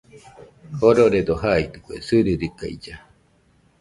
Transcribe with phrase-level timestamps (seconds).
[0.79, 2.95] Jororedo jaidɨkue sɨrɨrikailla.